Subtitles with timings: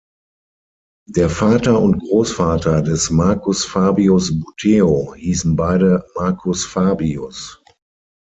[1.07, 7.61] Der Vater und Großvater des Marcus Fabius Buteo hießen beide "Marcus Fabius".